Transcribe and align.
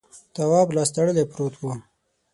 تواب 0.35 0.67
لاس 0.75 0.89
تړلی 0.95 1.23
پروت 1.31 1.55
و. 1.59 1.63